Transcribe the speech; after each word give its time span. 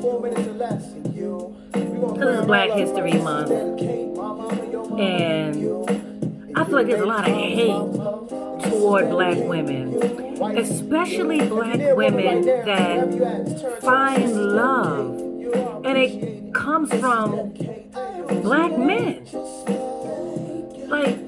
This 0.00 0.08
is 2.38 2.46
Black 2.46 2.70
History 2.70 3.12
Month. 3.12 3.50
And 4.98 5.56
I 6.56 6.64
feel 6.64 6.74
like 6.74 6.86
there's 6.86 7.02
a 7.02 7.06
lot 7.06 7.28
of 7.28 7.34
hate 7.34 8.70
toward 8.70 9.10
black 9.10 9.36
women, 9.36 10.02
especially 10.56 11.46
black 11.46 11.96
women 11.96 12.46
that 12.46 13.78
find 13.82 14.34
love. 14.56 15.18
And 15.84 15.98
it 15.98 16.54
comes 16.54 16.88
from 16.94 17.52
black 18.42 18.78
men. 18.78 19.26
Like, 20.88 21.18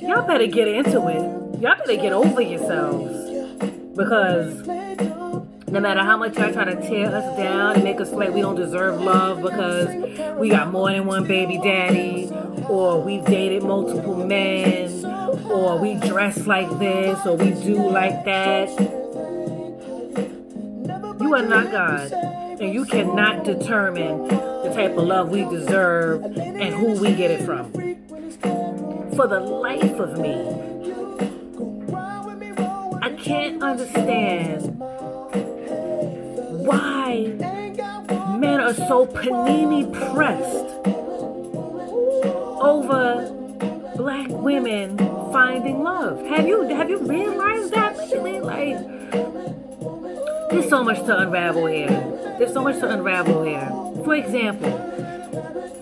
y'all 0.00 0.26
better 0.26 0.46
get 0.46 0.68
into 0.68 1.06
it. 1.08 1.60
Y'all 1.60 1.76
better 1.76 1.96
get 1.96 2.14
over 2.14 2.40
yourselves. 2.40 3.12
Because 3.94 4.66
no 5.74 5.80
matter 5.80 6.04
how 6.04 6.16
much 6.16 6.38
y'all 6.38 6.52
try 6.52 6.64
to 6.64 6.80
tear 6.88 7.08
us 7.08 7.36
down 7.36 7.74
and 7.74 7.82
make 7.82 8.00
us 8.00 8.12
like 8.12 8.32
we 8.32 8.40
don't 8.40 8.54
deserve 8.54 9.00
love 9.00 9.42
because 9.42 9.88
we 10.38 10.48
got 10.48 10.70
more 10.70 10.88
than 10.88 11.04
one 11.04 11.26
baby 11.26 11.58
daddy, 11.58 12.30
or 12.68 13.02
we've 13.02 13.24
dated 13.24 13.64
multiple 13.64 14.24
men, 14.24 15.04
or 15.50 15.76
we 15.78 15.94
dress 15.94 16.46
like 16.46 16.70
this, 16.78 17.18
or 17.26 17.36
we 17.36 17.50
do 17.64 17.90
like 17.90 18.24
that. 18.24 18.68
You 21.20 21.34
are 21.34 21.42
not 21.42 21.72
God, 21.72 22.12
and 22.12 22.72
you 22.72 22.84
cannot 22.84 23.42
determine 23.42 24.28
the 24.28 24.70
type 24.72 24.96
of 24.96 25.04
love 25.08 25.30
we 25.30 25.42
deserve 25.46 26.22
and 26.22 26.72
who 26.72 27.00
we 27.00 27.16
get 27.16 27.32
it 27.32 27.44
from. 27.44 27.72
For 29.16 29.26
the 29.26 29.40
life 29.40 29.98
of 29.98 30.20
me, 30.20 30.34
I 33.02 33.10
can't 33.16 33.60
understand 33.60 34.73
so 38.88 39.06
panini 39.06 39.90
pressed 40.12 40.66
over 42.60 43.30
black 43.96 44.28
women 44.28 44.98
finding 45.32 45.82
love. 45.82 46.20
Have 46.26 46.46
you 46.46 46.62
have 46.68 46.90
you 46.90 46.98
realized 46.98 47.72
that 47.72 47.96
lately? 47.96 48.40
Like 48.40 48.78
there's 50.50 50.68
so 50.68 50.84
much 50.84 50.98
to 51.06 51.18
unravel 51.18 51.66
here. 51.66 51.88
There's 52.38 52.52
so 52.52 52.62
much 52.62 52.78
to 52.80 52.90
unravel 52.90 53.44
here. 53.44 53.68
For 54.04 54.14
example, 54.14 54.70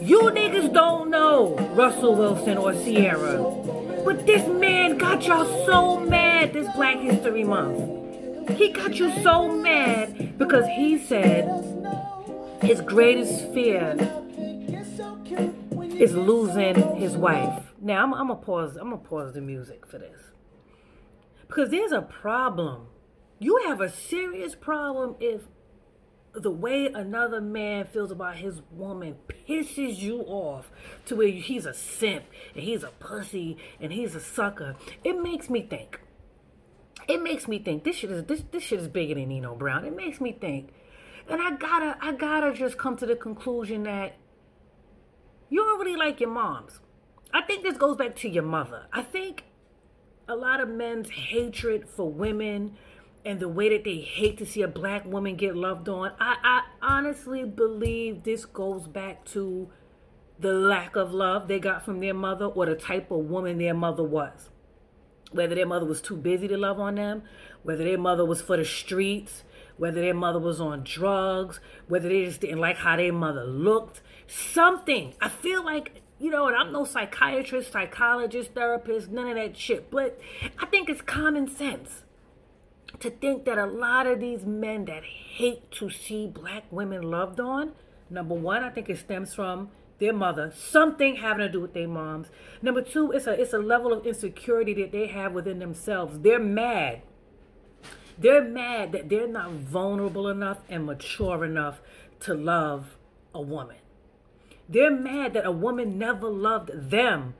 you 0.01 0.21
niggas 0.23 0.73
don't 0.73 1.11
know 1.11 1.57
Russell 1.75 2.15
Wilson 2.15 2.59
or 2.59 2.73
Ciara. 2.73 3.39
But 4.05 4.27
this 4.27 4.47
man 4.49 4.99
got 4.99 5.25
y'all 5.27 5.67
so 5.67 6.01
mad 6.01 6.53
this 6.53 6.69
Black 6.75 6.99
History 6.99 7.45
Month. 7.45 8.59
He 8.59 8.73
got 8.73 8.95
you 8.97 9.11
so 9.23 9.49
mad 9.49 10.39
because 10.39 10.67
he 10.67 10.99
said 10.99 11.47
his 12.63 12.81
greatest 12.81 13.53
fear 13.53 13.97
is 15.99 16.15
losing 16.15 16.97
his 16.97 17.17
wife. 17.17 17.73
Now 17.81 18.05
I'm, 18.05 18.15
I'm 18.15 18.29
gonna 18.29 18.41
pause. 18.41 18.77
I'm 18.77 18.91
gonna 18.91 18.99
pause 18.99 19.35
the 19.35 19.41
music 19.41 19.87
for 19.87 19.99
this 19.99 20.21
because 21.49 21.71
there's 21.71 21.93
a 21.93 22.03
problem. 22.03 22.87
You 23.39 23.61
have 23.67 23.81
a 23.81 23.91
serious 23.91 24.55
problem 24.55 25.17
if 25.19 25.43
the 26.35 26.51
way 26.51 26.87
another 26.87 27.41
man 27.41 27.87
feels 27.87 28.11
about 28.11 28.37
his 28.37 28.63
woman 28.71 29.17
pisses 29.29 29.99
you 29.99 30.21
off 30.21 30.71
to 31.07 31.17
where 31.17 31.29
he's 31.29 31.67
a 31.67 31.75
simp 31.75 32.25
and 32.55 32.63
he's 32.63 32.85
a 32.85 32.93
pussy 33.01 33.59
and 33.81 33.93
he's 33.93 34.15
a 34.15 34.21
sucker. 34.21 34.77
It 35.05 35.21
makes 35.21 35.51
me 35.51 35.63
think 35.63 36.01
it 37.09 37.23
makes 37.23 37.49
me 37.49 37.59
think 37.59 37.85
this 37.85 37.97
shit 37.97 38.11
is 38.11 38.25
this 38.25 38.43
this 38.51 38.63
shit 38.63 38.81
is 38.81 38.89
bigger 38.89 39.15
than 39.15 39.29
Nino 39.29 39.55
Brown. 39.55 39.85
It 39.85 39.97
makes 39.97 40.21
me 40.21 40.33
think, 40.33 40.71
and 41.29 41.41
I 41.41 41.53
gotta 41.57 41.97
I 42.01 42.13
gotta 42.13 42.53
just 42.53 42.79
come 42.79 42.97
to 42.99 43.07
the 43.07 43.17
conclusion 43.17 43.85
that 43.85 44.17
you 45.49 45.63
don't 45.63 45.79
really 45.81 45.97
like 45.97 46.21
your 46.21 46.31
moms. 46.31 46.81
I 47.33 47.43
think 47.43 47.63
this 47.63 47.77
goes 47.77 47.97
back 47.97 48.17
to 48.17 48.29
your 48.29 48.43
mother. 48.43 48.87
I 48.93 49.03
think 49.03 49.45
a 50.29 50.37
lot 50.37 50.61
of 50.61 50.69
men's 50.69 51.11
hatred 51.11 51.89
for 51.89 52.11
women 52.11 52.77
and 53.25 53.39
the 53.39 53.49
way 53.49 53.69
that 53.69 53.85
they 53.85 53.99
hate 53.99 54.39
to 54.39 54.47
see 54.47 54.63
a 54.63 54.69
black 54.69 55.05
woman 55.05 55.37
get 55.37 55.57
loved 55.57 55.89
on. 55.89 56.13
I, 56.19 56.37
I 56.43 56.63
honestly 56.83 57.45
believe 57.45 58.25
this 58.25 58.45
goes 58.45 58.89
back 58.89 59.25
to 59.27 59.71
the 60.39 60.53
lack 60.53 60.97
of 60.97 61.13
love 61.13 61.49
they 61.49 61.61
got 61.61 61.85
from 61.85 62.01
their 62.01 62.15
mother 62.15 62.47
or 62.47 62.67
the 62.67 62.75
type 62.75 63.11
of 63.11 63.19
woman 63.19 63.59
their 63.59 63.75
mother 63.75 64.03
was 64.03 64.51
whether 65.33 65.55
their 65.55 65.67
mother 65.67 65.87
was 65.87 66.01
too 66.01 66.17
busy 66.17 66.49
to 66.49 66.57
love 66.57 66.79
on 66.81 66.97
them, 66.97 67.23
whether 67.63 67.85
their 67.85 67.99
mother 67.99 68.25
was 68.25 68.41
for 68.41 68.57
the 68.57 68.65
streets, 68.65 69.45
whether 69.77 70.01
their 70.01 70.15
mother 70.15 70.39
was 70.39 70.61
on 70.61 70.85
drugs, 70.85 71.61
whether 71.89 72.09
they 72.09 72.25
just 72.25 72.41
didn't 72.41 72.59
like 72.59 72.77
how 72.77 72.97
their 72.97 73.13
mother 73.13 73.45
looked. 73.45 74.01
Something. 74.27 75.15
I 75.21 75.29
feel 75.29 75.65
like, 75.65 76.03
you 76.19 76.31
know, 76.31 76.47
and 76.47 76.57
I'm 76.57 76.73
no 76.73 76.85
psychiatrist, 76.85 77.73
psychologist, 77.73 78.53
therapist, 78.55 79.11
none 79.11 79.29
of 79.29 79.37
that 79.37 79.57
shit, 79.57 79.91
but 79.91 80.21
I 80.59 80.67
think 80.67 80.89
it's 80.89 81.03
common 81.03 81.49
sense 81.49 82.05
to 83.01 83.11
think 83.11 83.45
that 83.47 83.59
a 83.59 83.67
lot 83.67 84.07
of 84.07 84.21
these 84.21 84.45
men 84.45 84.85
that 84.85 85.03
hate 85.05 85.71
to 85.73 85.91
see 85.91 86.27
black 86.27 86.65
women 86.71 87.03
loved 87.03 87.41
on, 87.41 87.73
number 88.11 88.35
one, 88.35 88.63
I 88.63 88.71
think 88.71 88.89
it 88.89 88.99
stems 88.99 89.35
from 89.35 89.71
their 90.03 90.13
mother, 90.13 90.53
something 90.53 91.17
having 91.17 91.47
to 91.47 91.53
do 91.53 91.61
with 91.61 91.75
their 91.75 91.87
moms. 91.87 92.27
Number 92.61 92.83
two, 92.83 93.13
it's 93.13 93.29
a 93.29 93.41
it's 93.41 93.53
a 93.53 93.59
level 93.59 93.93
of 93.93 94.05
insecurity 94.05 94.75
that 94.75 94.91
they 94.91 95.07
have 95.07 95.33
within 95.33 95.61
themselves. 95.61 96.19
They're 96.19 96.41
mad. 96.41 97.03
They're 98.19 98.43
mad 98.43 98.91
that 98.93 99.09
they're 99.09 99.29
not 99.29 99.53
vulnerable 99.53 100.29
enough 100.29 100.59
and 100.69 100.87
mature 100.87 101.45
enough 101.45 101.81
to 102.21 102.35
love 102.35 102.97
a 103.33 103.41
woman. 103.41 103.77
They're 104.69 104.91
mad 104.91 105.35
that 105.35 105.47
a 105.47 105.53
woman 105.53 105.99
never 105.99 106.29
loved 106.29 106.91
them 106.91 107.35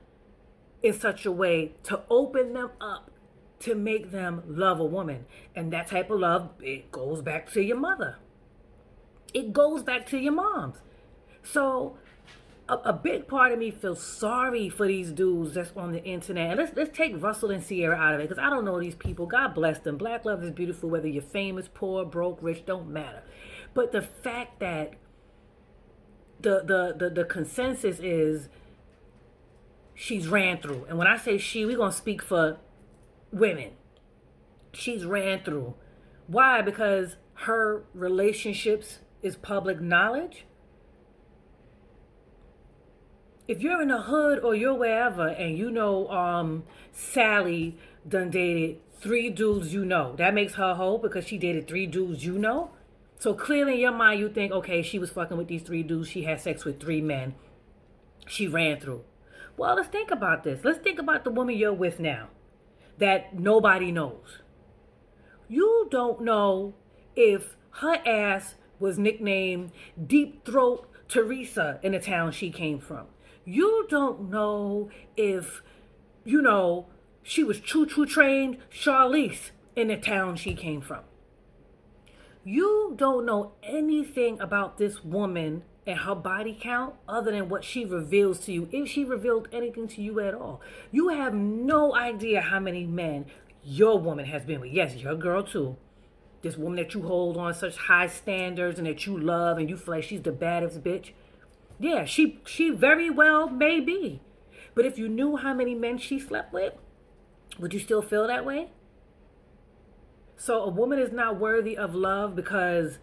in 0.81 0.93
such 0.93 1.25
a 1.25 1.31
way 1.31 1.73
to 1.83 2.01
open 2.09 2.53
them 2.53 2.71
up 2.79 3.11
to 3.59 3.75
make 3.75 4.11
them 4.11 4.41
love 4.47 4.79
a 4.79 4.85
woman. 4.85 5.25
And 5.53 5.73
that 5.73 5.87
type 5.87 6.09
of 6.09 6.19
love, 6.19 6.51
it 6.61 6.91
goes 6.91 7.21
back 7.21 7.51
to 7.53 7.61
your 7.61 7.77
mother. 7.77 8.17
It 9.33 9.51
goes 9.51 9.83
back 9.83 10.07
to 10.07 10.17
your 10.17 10.33
moms. 10.33 10.77
So 11.43 11.97
a, 12.69 12.75
a, 12.75 12.93
big 12.93 13.27
part 13.27 13.51
of 13.51 13.59
me 13.59 13.71
feels 13.71 14.01
sorry 14.01 14.69
for 14.69 14.87
these 14.87 15.11
dudes 15.11 15.55
that's 15.55 15.71
on 15.75 15.91
the 15.91 16.03
internet. 16.03 16.51
And 16.51 16.59
let's 16.59 16.75
let's 16.75 16.97
take 16.97 17.21
Russell 17.21 17.51
and 17.51 17.65
Ciara 17.65 17.95
out 17.95 18.13
of 18.13 18.21
it 18.21 18.29
because 18.29 18.41
I 18.41 18.49
don't 18.49 18.63
know 18.63 18.79
these 18.79 18.95
people. 18.95 19.25
God 19.25 19.53
bless 19.53 19.79
them. 19.79 19.97
Black 19.97 20.23
love 20.25 20.43
is 20.43 20.51
beautiful, 20.51 20.89
whether 20.89 21.07
you're 21.07 21.21
famous, 21.21 21.67
poor, 21.73 22.05
broke, 22.05 22.39
rich, 22.41 22.65
don't 22.65 22.89
matter. 22.89 23.23
But 23.73 23.91
the 23.91 24.01
fact 24.01 24.59
that 24.59 24.93
the 26.39 26.63
the 26.63 26.95
the, 26.97 27.09
the 27.09 27.25
consensus 27.25 27.99
is 27.99 28.47
she's 29.93 30.27
ran 30.27 30.59
through, 30.59 30.85
and 30.87 30.97
when 30.97 31.07
I 31.07 31.17
say 31.17 31.37
she, 31.37 31.65
we're 31.65 31.77
gonna 31.77 31.91
speak 31.91 32.21
for 32.21 32.57
women. 33.31 33.71
She's 34.71 35.05
ran 35.05 35.43
through. 35.43 35.75
Why? 36.27 36.61
Because 36.61 37.17
her 37.33 37.83
relationships 37.93 38.99
is 39.21 39.35
public 39.35 39.81
knowledge 39.81 40.45
if 43.47 43.61
you're 43.61 43.81
in 43.81 43.89
the 43.89 44.01
hood 44.03 44.39
or 44.39 44.55
you're 44.55 44.73
wherever 44.73 45.27
and 45.27 45.57
you 45.57 45.69
know 45.69 46.09
um 46.09 46.63
Sally 46.91 47.77
done 48.07 48.29
dated 48.29 48.79
three 48.99 49.29
dudes 49.29 49.73
you 49.73 49.83
know, 49.83 50.15
that 50.17 50.33
makes 50.33 50.53
her 50.55 50.75
whole 50.75 50.97
because 50.97 51.27
she 51.27 51.37
dated 51.37 51.67
three 51.67 51.85
dudes 51.85 52.25
you 52.25 52.37
know. 52.37 52.71
So 53.19 53.33
clearly 53.33 53.73
in 53.73 53.79
your 53.79 53.91
mind 53.91 54.19
you 54.19 54.29
think, 54.29 54.51
okay, 54.51 54.81
she 54.81 54.99
was 54.99 55.09
fucking 55.09 55.37
with 55.37 55.47
these 55.47 55.63
three 55.63 55.83
dudes, 55.83 56.09
she 56.09 56.23
had 56.23 56.41
sex 56.41 56.65
with 56.65 56.79
three 56.79 57.01
men. 57.01 57.35
She 58.27 58.47
ran 58.47 58.79
through. 58.79 59.03
Well, 59.57 59.75
let's 59.75 59.89
think 59.89 60.11
about 60.11 60.43
this. 60.43 60.63
Let's 60.63 60.79
think 60.79 60.99
about 60.99 61.23
the 61.23 61.31
woman 61.31 61.57
you're 61.57 61.73
with 61.73 61.99
now 61.99 62.29
that 62.97 63.37
nobody 63.37 63.91
knows. 63.91 64.39
You 65.47 65.87
don't 65.91 66.21
know 66.21 66.75
if 67.15 67.55
her 67.71 67.95
ass 68.07 68.55
was 68.79 68.97
nicknamed 68.97 69.71
Deep 70.07 70.45
Throat 70.45 70.87
Teresa 71.07 71.79
in 71.83 71.91
the 71.91 71.99
town 71.99 72.31
she 72.31 72.49
came 72.49 72.79
from. 72.79 73.07
You 73.45 73.85
don't 73.89 74.29
know 74.29 74.89
if, 75.17 75.61
you 76.23 76.41
know, 76.41 76.87
she 77.21 77.43
was 77.43 77.59
choo 77.59 77.85
choo 77.85 78.05
trained 78.05 78.57
Charlize 78.71 79.51
in 79.75 79.87
the 79.87 79.97
town 79.97 80.35
she 80.35 80.53
came 80.53 80.81
from. 80.81 81.01
You 82.43 82.93
don't 82.97 83.25
know 83.25 83.53
anything 83.63 84.39
about 84.41 84.77
this 84.77 85.03
woman 85.03 85.63
and 85.85 85.99
her 85.99 86.15
body 86.15 86.57
count 86.59 86.95
other 87.07 87.31
than 87.31 87.49
what 87.49 87.63
she 87.63 87.85
reveals 87.85 88.39
to 88.41 88.51
you, 88.51 88.69
if 88.71 88.89
she 88.89 89.03
revealed 89.03 89.47
anything 89.51 89.87
to 89.89 90.01
you 90.01 90.19
at 90.19 90.33
all. 90.33 90.61
You 90.91 91.09
have 91.09 91.33
no 91.33 91.95
idea 91.95 92.41
how 92.41 92.59
many 92.59 92.85
men 92.85 93.25
your 93.63 93.99
woman 93.99 94.25
has 94.25 94.45
been 94.45 94.61
with. 94.61 94.71
Yes, 94.71 94.95
your 94.95 95.15
girl 95.15 95.43
too. 95.43 95.77
This 96.41 96.57
woman 96.57 96.77
that 96.77 96.93
you 96.93 97.03
hold 97.03 97.37
on 97.37 97.53
such 97.53 97.77
high 97.77 98.07
standards 98.07 98.77
and 98.77 98.87
that 98.87 99.05
you 99.05 99.17
love 99.17 99.57
and 99.57 99.69
you 99.69 99.77
feel 99.77 99.95
like 99.95 100.03
she's 100.03 100.21
the 100.21 100.31
baddest 100.31 100.83
bitch. 100.83 101.11
Yeah, 101.79 102.05
she 102.05 102.39
she 102.45 102.69
very 102.69 103.09
well 103.09 103.49
may 103.49 103.79
be. 103.79 104.21
But 104.75 104.85
if 104.85 104.97
you 104.97 105.07
knew 105.07 105.37
how 105.37 105.53
many 105.53 105.75
men 105.75 105.97
she 105.97 106.19
slept 106.19 106.53
with, 106.53 106.73
would 107.59 107.73
you 107.73 107.79
still 107.79 108.01
feel 108.01 108.27
that 108.27 108.45
way? 108.45 108.69
So 110.35 110.63
a 110.63 110.69
woman 110.69 110.99
is 110.99 111.11
not 111.11 111.39
worthy 111.39 111.77
of 111.77 111.93
love 111.93 112.35
because 112.35 112.97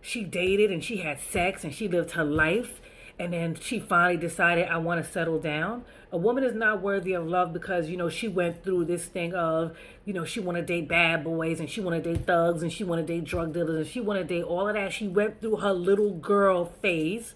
she 0.00 0.24
dated 0.24 0.70
and 0.70 0.82
she 0.82 0.98
had 0.98 1.20
sex 1.20 1.64
and 1.64 1.74
she 1.74 1.88
lived 1.88 2.12
her 2.12 2.24
life 2.24 2.80
and 3.18 3.32
then 3.32 3.54
she 3.54 3.78
finally 3.78 4.16
decided 4.16 4.68
I 4.68 4.78
want 4.78 5.04
to 5.04 5.10
settle 5.10 5.38
down. 5.38 5.84
A 6.10 6.18
woman 6.18 6.42
is 6.42 6.54
not 6.54 6.82
worthy 6.82 7.12
of 7.12 7.26
love 7.26 7.52
because 7.52 7.88
you 7.88 7.96
know 7.96 8.08
she 8.08 8.28
went 8.28 8.64
through 8.64 8.86
this 8.86 9.04
thing 9.04 9.34
of 9.34 9.76
you 10.04 10.12
know 10.12 10.24
she 10.24 10.40
want 10.40 10.56
to 10.56 10.62
date 10.62 10.88
bad 10.88 11.22
boys 11.22 11.60
and 11.60 11.70
she 11.70 11.80
want 11.80 12.02
to 12.02 12.12
date 12.12 12.26
thugs 12.26 12.62
and 12.62 12.72
she 12.72 12.82
want 12.82 13.06
to 13.06 13.12
date 13.12 13.24
drug 13.24 13.52
dealers 13.52 13.76
and 13.76 13.86
she 13.86 14.00
want 14.00 14.20
to 14.20 14.24
date 14.24 14.44
all 14.44 14.68
of 14.68 14.74
that. 14.74 14.92
She 14.92 15.06
went 15.06 15.40
through 15.40 15.56
her 15.56 15.72
little 15.72 16.12
girl 16.12 16.64
phase 16.64 17.34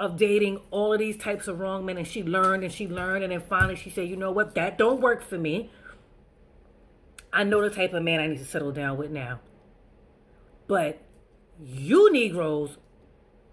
of 0.00 0.16
dating 0.16 0.58
all 0.70 0.94
of 0.94 0.98
these 0.98 1.18
types 1.18 1.46
of 1.46 1.60
wrong 1.60 1.84
men 1.84 1.98
and 1.98 2.06
she 2.06 2.24
learned 2.24 2.64
and 2.64 2.72
she 2.72 2.88
learned 2.88 3.22
and 3.22 3.32
then 3.32 3.42
finally 3.42 3.76
she 3.76 3.90
said, 3.90 4.08
"You 4.08 4.16
know 4.16 4.32
what? 4.32 4.54
That 4.54 4.78
don't 4.78 5.00
work 5.00 5.22
for 5.22 5.38
me. 5.38 5.70
I 7.32 7.44
know 7.44 7.60
the 7.60 7.70
type 7.70 7.92
of 7.92 8.02
man 8.02 8.18
I 8.18 8.26
need 8.26 8.38
to 8.38 8.44
settle 8.44 8.72
down 8.72 8.96
with 8.96 9.10
now." 9.10 9.40
But 10.66 11.02
you 11.62 12.10
Negroes 12.10 12.78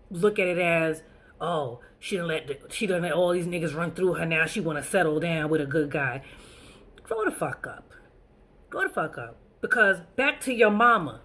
look 0.09 0.39
at 0.39 0.47
it 0.47 0.57
as 0.57 1.03
oh, 1.41 1.81
she 1.99 2.15
done 2.15 2.27
let 2.27 2.47
the, 2.47 2.57
she 2.69 2.87
done 2.87 3.01
let 3.01 3.11
all 3.11 3.33
these 3.33 3.45
niggas 3.45 3.75
run 3.75 3.91
through 3.91 4.13
her. 4.13 4.25
Now 4.25 4.45
she 4.45 4.61
want 4.61 4.81
to 4.81 4.89
settle 4.89 5.19
down 5.19 5.49
with 5.49 5.59
a 5.59 5.65
good 5.65 5.91
guy. 5.91 6.23
Grow 7.03 7.25
the 7.25 7.31
fuck 7.31 7.67
up. 7.67 7.91
Grow 8.69 8.83
the 8.83 8.89
fuck 8.89 9.17
up. 9.17 9.37
Because 9.59 9.99
back 10.15 10.39
to 10.41 10.53
your 10.53 10.71
mama. 10.71 11.21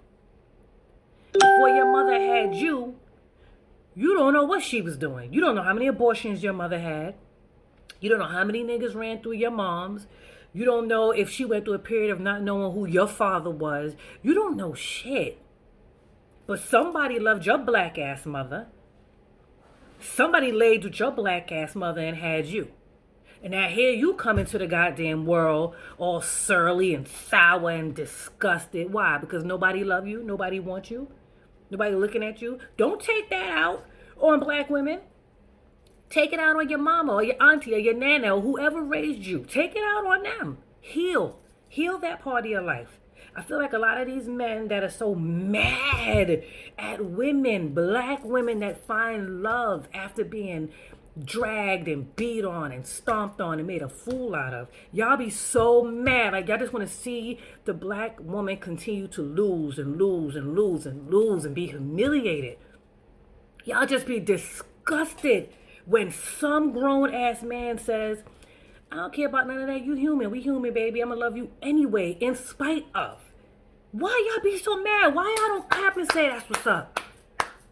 Before 1.33 1.69
your 1.69 1.91
mother 1.91 2.21
had 2.21 2.55
you, 2.55 2.97
you 3.94 4.15
don't 4.15 4.33
know 4.33 4.44
what 4.44 4.62
she 4.62 4.81
was 4.81 4.97
doing. 4.97 5.33
You 5.33 5.41
don't 5.41 5.55
know 5.55 5.62
how 5.62 5.75
many 5.75 5.87
abortions 5.87 6.43
your 6.43 6.53
mother 6.53 6.79
had. 6.79 7.15
You 8.00 8.09
don't 8.09 8.19
know 8.19 8.27
how 8.27 8.44
many 8.44 8.65
niggas 8.65 8.94
ran 8.94 9.23
through 9.23 9.33
your 9.33 9.50
mom's. 9.50 10.06
You 10.53 10.65
don't 10.65 10.89
know 10.89 11.11
if 11.12 11.31
she 11.31 11.44
went 11.44 11.65
through 11.65 11.75
a 11.75 11.79
period 11.79 12.11
of 12.11 12.21
not 12.21 12.43
knowing 12.43 12.73
who 12.73 12.87
your 12.87 13.06
father 13.06 13.50
was. 13.50 13.94
You 14.23 14.35
don't 14.35 14.56
know 14.56 14.75
shit. 14.75 15.39
But 16.47 16.61
somebody 16.61 17.19
loved 17.19 17.47
your 17.47 17.59
black 17.59 17.99
ass 17.99 18.27
mother. 18.27 18.67
Somebody 20.00 20.50
laid 20.50 20.85
with 20.85 20.99
your 20.99 21.12
black 21.12 21.53
ass 21.53 21.75
mother 21.75 22.00
and 22.00 22.17
had 22.17 22.47
you. 22.47 22.69
And 23.43 23.53
now 23.53 23.69
here 23.69 23.93
you 23.93 24.15
come 24.15 24.38
into 24.38 24.59
the 24.59 24.67
goddamn 24.67 25.27
world 25.27 25.75
all 25.99 26.21
surly 26.21 26.95
and 26.95 27.09
sour 27.09 27.71
and 27.71 27.95
disgusted. 27.95 28.93
Why? 28.93 29.19
Because 29.19 29.45
nobody 29.45 29.85
love 29.85 30.06
you, 30.06 30.23
nobody 30.23 30.61
wants 30.61 30.91
you, 30.91 31.09
nobody 31.73 31.97
looking 31.97 32.23
at 32.23 32.41
you. 32.41 32.59
Don't 32.77 33.01
take 33.01 33.31
that 33.31 33.51
out 33.51 33.85
on 34.21 34.39
black 34.41 34.71
women. 34.71 35.01
Take 36.11 36.33
it 36.33 36.39
out 36.39 36.57
on 36.57 36.69
your 36.69 36.79
mama 36.79 37.15
or 37.15 37.23
your 37.23 37.43
auntie 37.43 37.75
or 37.75 37.79
your 37.79 37.95
nana 37.95 38.37
or 38.37 38.43
whoever 38.43 38.83
raised 38.83 39.23
you. 39.23 39.45
Take 39.45 39.75
it 39.75 39.83
out 39.83 40.07
on 40.07 40.23
them. 40.23 40.59
Heal. 40.81 41.39
Heal 41.69 41.99
that 41.99 42.23
part 42.23 42.45
of 42.45 42.51
your 42.51 42.61
life. 42.61 43.01
I 43.35 43.43
feel 43.43 43.57
like 43.57 43.73
a 43.73 43.79
lot 43.79 43.99
of 43.99 44.07
these 44.07 44.29
men 44.29 44.69
that 44.69 44.85
are 44.85 44.91
so 44.91 45.15
mad 45.15 46.45
at 46.79 47.03
women, 47.03 47.73
black 47.73 48.23
women 48.23 48.59
that 48.59 48.87
find 48.87 49.43
love 49.43 49.89
after 49.95 50.23
being 50.23 50.69
dragged 51.19 51.88
and 51.88 52.14
beat 52.17 52.44
on 52.44 52.73
and 52.73 52.87
stomped 52.87 53.41
on 53.41 53.59
and 53.59 53.67
made 53.67 53.82
a 53.82 53.88
fool 53.88 54.35
out 54.35 54.55
of. 54.55 54.69
Y'all 54.93 55.17
be 55.17 55.31
so 55.31 55.82
mad. 55.82 56.32
Like 56.32 56.49
y'all 56.49 56.59
just 56.59 56.73
want 56.73 56.88
to 56.88 56.94
see 56.94 57.38
the 57.64 57.75
black 57.75 58.19
woman 58.20 58.56
continue 58.56 59.09
to 59.09 59.23
lose 59.23 59.79
and 59.79 59.99
lose 59.99 60.37
and 60.37 60.55
lose 60.55 60.87
and 60.87 61.11
lose 61.11 61.44
and 61.44 61.55
be 61.55 61.67
humiliated. 61.67 62.59
Y'all 63.64 63.87
just 63.87 64.06
be 64.06 64.19
disgusted 64.19 65.50
when 65.85 66.11
some 66.11 66.73
grown 66.73 67.14
ass 67.14 67.43
man 67.43 67.79
says, 67.79 68.23
I 68.91 68.97
don't 68.97 69.12
care 69.12 69.29
about 69.29 69.47
none 69.47 69.59
of 69.59 69.67
that. 69.69 69.85
You 69.85 69.94
human. 69.94 70.31
We 70.31 70.41
human, 70.41 70.73
baby. 70.75 71.00
I'm 71.00 71.09
gonna 71.09 71.20
love 71.20 71.37
you 71.37 71.50
anyway, 71.62 72.17
in 72.20 72.35
spite 72.35 72.87
of. 72.94 73.20
Why 73.93 74.31
y'all 74.31 74.43
be 74.43 74.59
so 74.59 74.82
mad? 74.82 75.14
Why 75.14 75.25
y'all 75.25 75.59
don't 75.59 75.70
clap 75.70 75.97
and 75.97 76.11
say 76.12 76.29
that's 76.29 76.49
what's 76.49 76.67
up? 76.67 77.00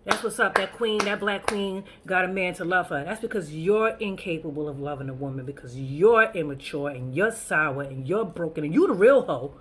That's 0.05 0.23
what's 0.23 0.38
up. 0.38 0.55
That 0.55 0.73
queen, 0.73 0.99
that 1.05 1.20
black 1.20 1.47
queen, 1.47 1.85
got 2.06 2.25
a 2.25 2.29
man 2.29 2.55
to 2.55 2.64
love 2.64 2.88
her. 2.88 3.05
That's 3.05 3.20
because 3.20 3.52
you're 3.52 3.91
incapable 4.00 4.69
of 4.69 4.81
loving 4.81 5.11
a 5.11 5.14
woman 5.14 5.44
because 5.44 5.76
you're 5.76 6.31
immature 6.32 6.88
and 6.88 7.14
you're 7.14 7.32
sour 7.32 7.82
and 7.82 8.08
you're 8.08 8.25
broken 8.25 8.64
and 8.64 8.73
you 8.73 8.87
the 8.87 8.94
real 8.94 9.23
hoe. 9.23 9.55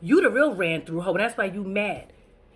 You 0.00 0.20
the 0.20 0.30
real 0.30 0.54
ran 0.54 0.84
through 0.84 1.00
hoe. 1.00 1.12
And 1.12 1.20
that's 1.20 1.36
why 1.36 1.46
you 1.46 1.64
mad. 1.64 2.12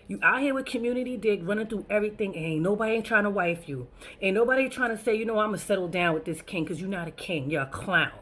You 0.07 0.21
out 0.23 0.41
here 0.41 0.55
with 0.55 0.67
community 0.67 1.17
dick 1.17 1.41
running 1.43 1.67
through 1.67 1.87
everything 1.91 2.37
and 2.37 2.45
ain't 2.45 2.63
nobody 2.63 2.95
ain't 2.95 3.07
trying 3.07 3.25
to 3.25 3.31
wife 3.31 3.69
you. 3.69 3.89
Ain't 4.21 4.35
nobody 4.35 4.69
trying 4.69 4.97
to 4.97 5.03
say, 5.03 5.15
you 5.15 5.25
know, 5.25 5.39
I'm 5.39 5.49
gonna 5.49 5.59
settle 5.59 5.89
down 5.89 6.15
with 6.15 6.25
this 6.25 6.43
king 6.43 6.65
because 6.65 6.81
you're 6.81 6.91
not 6.91 7.09
a 7.09 7.13
king. 7.13 7.51
You're 7.51 7.63
a 7.63 7.67
clown. 7.67 8.13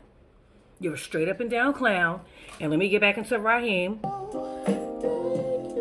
You're 0.80 0.94
a 0.94 0.98
straight 0.98 1.28
up 1.28 1.40
and 1.40 1.50
down 1.50 1.74
clown. 1.74 2.22
And 2.60 2.70
let 2.70 2.78
me 2.78 2.88
get 2.88 3.00
back 3.00 3.18
into 3.18 3.38
Raheem. 3.38 4.00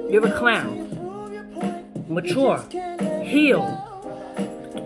You're 0.09 0.25
a 0.25 0.37
clown. 0.37 0.86
Mature. 2.07 2.63
Heal. 3.23 3.83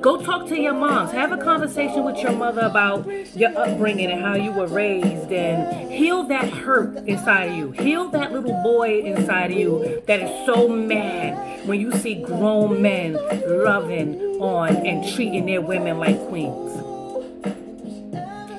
Go 0.01 0.19
talk 0.23 0.47
to 0.47 0.59
your 0.59 0.73
moms. 0.73 1.11
Have 1.11 1.31
a 1.31 1.37
conversation 1.37 2.03
with 2.03 2.17
your 2.17 2.31
mother 2.31 2.61
about 2.61 3.05
your 3.35 3.55
upbringing 3.55 4.09
and 4.09 4.19
how 4.19 4.33
you 4.33 4.51
were 4.51 4.65
raised 4.65 5.31
and 5.31 5.91
heal 5.91 6.23
that 6.23 6.49
hurt 6.49 6.97
inside 7.07 7.51
of 7.51 7.57
you. 7.57 7.71
Heal 7.71 8.09
that 8.09 8.31
little 8.31 8.59
boy 8.63 9.01
inside 9.01 9.51
of 9.51 9.57
you 9.57 10.01
that 10.07 10.19
is 10.21 10.45
so 10.47 10.67
mad 10.67 11.67
when 11.67 11.79
you 11.79 11.91
see 11.91 12.15
grown 12.15 12.81
men 12.81 13.13
loving 13.45 14.19
on 14.41 14.75
and 14.87 15.07
treating 15.13 15.45
their 15.45 15.61
women 15.61 15.99
like 15.99 16.19
queens. 16.29 16.71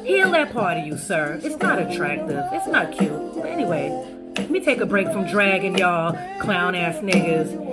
Heal 0.07 0.31
that 0.31 0.53
part 0.53 0.79
of 0.79 0.87
you, 0.87 0.97
sir. 0.97 1.41
It's 1.43 1.57
not 1.57 1.81
attractive. 1.81 2.45
It's 2.53 2.69
not 2.69 2.93
cute. 2.93 3.35
But 3.35 3.47
anyway, 3.47 3.89
let 4.37 4.51
me 4.51 4.61
take 4.61 4.81
a 4.81 4.87
break 4.87 5.09
from 5.09 5.27
dragging 5.27 5.77
y'all 5.77 6.13
clown 6.41 6.77
ass 6.77 6.97
niggas 6.99 7.73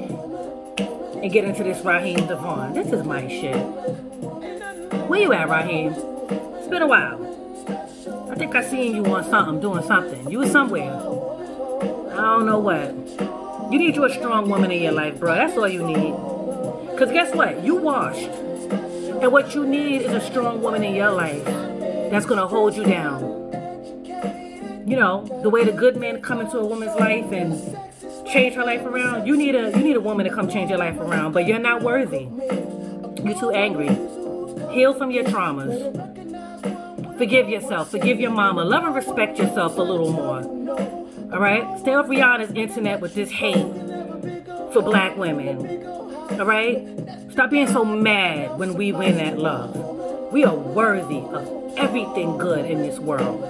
and 1.22 1.32
get 1.32 1.44
into 1.44 1.64
this 1.64 1.84
Raheem 1.84 2.28
DeVaughn. 2.28 2.74
This 2.74 2.92
is 2.94 3.04
my 3.04 3.28
shit. 3.28 3.58
Where 5.08 5.20
you 5.20 5.34
at, 5.34 5.50
Raheem? 5.50 5.94
It's 5.94 6.68
been 6.68 6.82
a 6.82 6.88
while. 6.88 7.26
I 8.32 8.36
think 8.36 8.56
I 8.56 8.64
seen 8.64 8.96
you 8.96 9.06
on 9.06 9.24
something, 9.26 9.60
doing 9.60 9.84
something. 9.84 10.30
You 10.32 10.40
was 10.40 10.52
somewhere. 10.52 10.94
I 10.94 12.22
don't 12.22 12.46
know 12.46 12.60
what. 12.60 12.96
You 13.72 13.78
need 13.78 13.96
you 13.96 14.06
a 14.06 14.10
strong 14.10 14.50
woman 14.50 14.72
in 14.72 14.82
your 14.82 14.94
life, 14.94 15.20
bro. 15.20 15.36
That's 15.36 15.58
all 15.58 15.68
you 15.68 15.86
need. 15.86 16.14
Cause 16.98 17.12
guess 17.12 17.36
what? 17.36 17.64
You 17.64 17.76
washed. 17.76 18.30
And 19.22 19.32
what 19.32 19.54
you 19.54 19.66
need 19.66 20.04
is 20.04 20.12
a 20.14 20.22
strong 20.22 20.62
woman 20.62 20.84
in 20.84 20.96
your 20.96 21.12
life 21.12 21.44
that's 22.10 22.26
gonna 22.26 22.48
hold 22.48 22.76
you 22.76 22.86
down. 22.86 23.22
You 24.88 24.96
know, 24.96 25.26
the 25.44 25.50
way 25.50 25.66
the 25.66 25.74
good 25.74 25.98
men 25.98 26.22
come 26.22 26.40
into 26.40 26.58
a 26.58 26.66
woman's 26.66 26.96
life 27.00 27.32
and 27.32 27.54
change 28.32 28.56
her 28.56 28.64
life 28.64 28.86
around, 28.86 29.26
you 29.26 29.36
need 29.36 29.56
a 29.56 29.72
you 29.72 29.84
need 29.84 29.96
a 29.96 30.02
woman 30.02 30.26
to 30.26 30.34
come 30.34 30.48
change 30.48 30.70
your 30.70 30.80
life 30.80 30.98
around, 31.00 31.34
but 31.34 31.46
you're 31.48 31.60
not 31.60 31.82
worthy. 31.82 32.28
You're 33.24 33.40
too 33.40 33.52
angry. 33.52 33.90
Heal 34.74 34.94
from 34.94 35.12
your 35.12 35.24
traumas. 35.26 35.78
Forgive 37.18 37.50
yourself. 37.50 37.92
Forgive 37.92 38.20
your 38.20 38.32
mama. 38.32 38.64
Love 38.64 38.86
and 38.86 38.96
respect 38.96 39.38
yourself 39.38 39.78
a 39.78 39.82
little 39.82 40.12
more. 40.12 40.42
All 41.34 41.40
right? 41.40 41.80
Stay 41.80 41.94
off 41.94 42.08
Rihanna's 42.08 42.52
internet 42.52 43.02
with 43.02 43.14
this 43.14 43.30
hate 43.30 43.58
for 44.74 44.82
black 44.82 45.18
women. 45.18 45.86
All 46.40 46.46
right? 46.46 46.88
Stop 47.32 47.50
being 47.50 47.68
so 47.68 47.84
mad 47.84 48.58
when 48.58 48.76
we 48.76 48.92
win 48.92 49.18
that 49.18 49.38
love. 49.38 49.76
We 50.32 50.46
are 50.46 50.56
worthy 50.56 51.20
of 51.20 51.78
everything 51.78 52.38
good 52.38 52.66
in 52.66 52.80
this 52.82 53.00
world. 53.00 53.44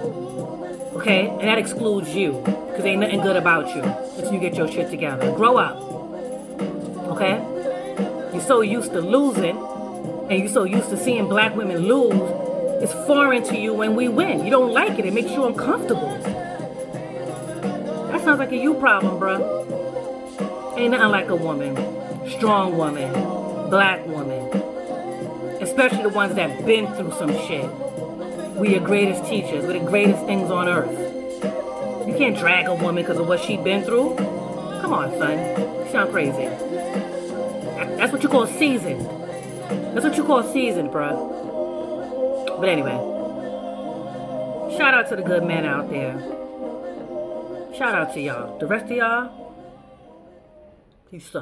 Okay? 0.94 1.28
And 1.28 1.42
that 1.42 1.58
excludes 1.58 2.14
you. 2.14 2.42
Because 2.44 2.84
ain't 2.84 3.00
nothing 3.00 3.20
good 3.20 3.36
about 3.36 3.74
you 3.74 3.82
until 3.82 4.32
you 4.32 4.40
get 4.40 4.54
your 4.54 4.68
shit 4.70 4.90
together. 4.90 5.32
Grow 5.32 5.56
up. 5.56 5.80
Okay? 7.10 7.42
You're 8.32 8.42
so 8.42 8.60
used 8.60 8.92
to 8.92 9.00
losing 9.00 9.56
and 10.30 10.38
you're 10.38 10.48
so 10.48 10.64
used 10.64 10.90
to 10.90 10.96
seeing 10.96 11.28
black 11.28 11.56
women 11.56 11.78
lose. 11.78 12.14
It's 12.82 12.92
foreign 13.06 13.42
to 13.44 13.58
you 13.58 13.74
when 13.74 13.96
we 13.96 14.08
win. 14.08 14.44
You 14.44 14.50
don't 14.50 14.72
like 14.72 14.98
it. 14.98 15.04
It 15.04 15.12
makes 15.12 15.30
you 15.32 15.44
uncomfortable. 15.44 16.16
That 18.10 18.22
sounds 18.22 18.38
like 18.38 18.52
a 18.52 18.56
you 18.56 18.74
problem, 18.74 19.20
bruh. 19.20 20.78
Ain't 20.78 20.92
nothing 20.92 21.10
like 21.10 21.28
a 21.28 21.36
woman. 21.36 21.76
Strong 22.30 22.76
woman. 22.76 23.12
Black 23.68 24.06
woman. 24.06 24.46
Especially 25.60 26.02
the 26.02 26.08
ones 26.08 26.34
that 26.36 26.64
been 26.64 26.86
through 26.94 27.12
some 27.12 27.32
shit. 27.46 27.68
We 28.60 28.72
your 28.72 28.80
greatest 28.80 29.24
teachers. 29.24 29.64
We're 29.64 29.78
the 29.78 29.86
greatest 29.86 30.26
things 30.26 30.50
on 30.50 30.68
earth. 30.68 30.92
You 32.06 32.14
can't 32.18 32.36
drag 32.36 32.66
a 32.66 32.74
woman 32.74 32.96
because 32.96 33.16
of 33.16 33.26
what 33.26 33.40
she's 33.40 33.58
been 33.58 33.82
through. 33.84 34.16
Come 34.82 34.92
on, 34.92 35.10
son. 35.16 35.38
You 35.38 35.90
sound 35.90 36.10
crazy. 36.10 36.44
That's 37.96 38.12
what 38.12 38.22
you 38.22 38.28
call 38.28 38.46
seasoned. 38.46 39.06
That's 39.94 40.04
what 40.04 40.14
you 40.18 40.24
call 40.24 40.42
seasoned, 40.42 40.90
bruh. 40.90 41.16
But 42.60 42.68
anyway, 42.68 42.98
shout 44.76 44.92
out 44.92 45.08
to 45.08 45.16
the 45.16 45.22
good 45.22 45.42
men 45.42 45.64
out 45.64 45.88
there. 45.88 46.18
Shout 47.74 47.94
out 47.94 48.12
to 48.12 48.20
y'all. 48.20 48.58
The 48.58 48.66
rest 48.66 48.90
of 48.90 48.90
y'all, 48.90 49.54
you 51.10 51.20
suck. 51.20 51.38